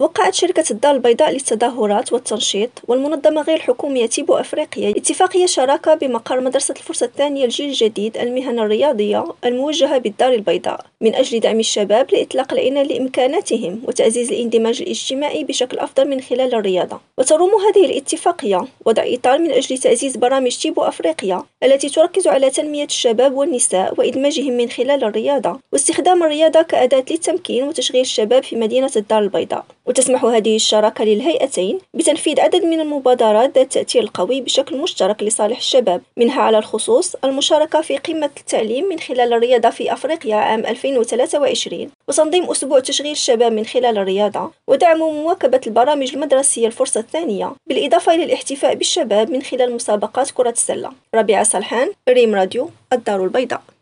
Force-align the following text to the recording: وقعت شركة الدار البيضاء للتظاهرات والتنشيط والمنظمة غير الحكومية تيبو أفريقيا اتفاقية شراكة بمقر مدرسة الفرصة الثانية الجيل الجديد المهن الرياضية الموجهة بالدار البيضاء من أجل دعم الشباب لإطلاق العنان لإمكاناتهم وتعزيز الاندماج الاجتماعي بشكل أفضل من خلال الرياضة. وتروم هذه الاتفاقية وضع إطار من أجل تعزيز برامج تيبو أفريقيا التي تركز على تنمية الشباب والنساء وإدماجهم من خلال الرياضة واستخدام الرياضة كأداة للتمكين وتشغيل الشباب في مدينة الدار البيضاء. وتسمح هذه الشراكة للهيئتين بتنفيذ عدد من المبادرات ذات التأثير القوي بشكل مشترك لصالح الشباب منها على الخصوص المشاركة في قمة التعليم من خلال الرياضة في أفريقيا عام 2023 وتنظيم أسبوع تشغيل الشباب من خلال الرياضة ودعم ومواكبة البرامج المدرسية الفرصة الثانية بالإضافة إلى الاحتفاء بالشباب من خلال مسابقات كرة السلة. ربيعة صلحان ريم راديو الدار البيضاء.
وقعت 0.00 0.34
شركة 0.34 0.64
الدار 0.70 0.94
البيضاء 0.94 1.30
للتظاهرات 1.30 2.12
والتنشيط 2.12 2.70
والمنظمة 2.88 3.42
غير 3.42 3.56
الحكومية 3.56 4.06
تيبو 4.06 4.34
أفريقيا 4.34 4.90
اتفاقية 4.90 5.46
شراكة 5.46 5.94
بمقر 5.94 6.40
مدرسة 6.40 6.74
الفرصة 6.76 7.06
الثانية 7.06 7.44
الجيل 7.44 7.68
الجديد 7.68 8.16
المهن 8.16 8.58
الرياضية 8.58 9.24
الموجهة 9.44 9.98
بالدار 9.98 10.32
البيضاء 10.32 10.86
من 11.00 11.14
أجل 11.14 11.40
دعم 11.40 11.60
الشباب 11.60 12.06
لإطلاق 12.12 12.52
العنان 12.52 12.86
لإمكاناتهم 12.86 13.82
وتعزيز 13.88 14.32
الاندماج 14.32 14.82
الاجتماعي 14.82 15.44
بشكل 15.44 15.78
أفضل 15.78 16.08
من 16.08 16.20
خلال 16.20 16.54
الرياضة. 16.54 17.00
وتروم 17.18 17.50
هذه 17.50 17.84
الاتفاقية 17.86 18.66
وضع 18.84 19.02
إطار 19.06 19.38
من 19.38 19.50
أجل 19.50 19.78
تعزيز 19.78 20.16
برامج 20.16 20.56
تيبو 20.56 20.82
أفريقيا 20.82 21.42
التي 21.62 21.88
تركز 21.88 22.26
على 22.26 22.50
تنمية 22.50 22.84
الشباب 22.84 23.34
والنساء 23.34 23.94
وإدماجهم 23.98 24.56
من 24.56 24.70
خلال 24.70 25.04
الرياضة 25.04 25.60
واستخدام 25.72 26.22
الرياضة 26.22 26.62
كأداة 26.62 27.04
للتمكين 27.10 27.68
وتشغيل 27.68 28.00
الشباب 28.00 28.42
في 28.42 28.56
مدينة 28.56 28.90
الدار 28.96 29.22
البيضاء. 29.22 29.64
وتسمح 29.86 30.24
هذه 30.24 30.56
الشراكة 30.56 31.04
للهيئتين 31.04 31.78
بتنفيذ 31.94 32.40
عدد 32.40 32.64
من 32.64 32.80
المبادرات 32.80 33.58
ذات 33.58 33.76
التأثير 33.76 34.02
القوي 34.02 34.40
بشكل 34.40 34.78
مشترك 34.78 35.22
لصالح 35.22 35.56
الشباب 35.56 36.02
منها 36.16 36.42
على 36.42 36.58
الخصوص 36.58 37.14
المشاركة 37.24 37.80
في 37.80 37.96
قمة 37.96 38.30
التعليم 38.40 38.88
من 38.88 38.98
خلال 38.98 39.32
الرياضة 39.32 39.70
في 39.70 39.92
أفريقيا 39.92 40.36
عام 40.36 40.66
2023 40.66 41.90
وتنظيم 42.08 42.44
أسبوع 42.44 42.80
تشغيل 42.80 43.12
الشباب 43.12 43.52
من 43.52 43.66
خلال 43.66 43.98
الرياضة 43.98 44.50
ودعم 44.68 45.00
ومواكبة 45.00 45.60
البرامج 45.66 46.14
المدرسية 46.14 46.66
الفرصة 46.66 47.00
الثانية 47.00 47.52
بالإضافة 47.66 48.14
إلى 48.14 48.24
الاحتفاء 48.24 48.74
بالشباب 48.74 49.30
من 49.30 49.42
خلال 49.42 49.74
مسابقات 49.74 50.30
كرة 50.30 50.50
السلة. 50.50 50.92
ربيعة 51.14 51.42
صلحان 51.42 51.92
ريم 52.08 52.34
راديو 52.34 52.70
الدار 52.92 53.24
البيضاء. 53.24 53.73